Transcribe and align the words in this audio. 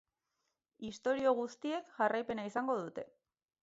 Istorio 0.89 1.35
guztiek 1.41 1.95
jarraipena 2.01 2.51
izango 2.53 2.83
dute. 2.85 3.11